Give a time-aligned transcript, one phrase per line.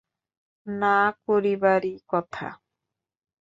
[0.67, 2.47] না করিবারই কথা।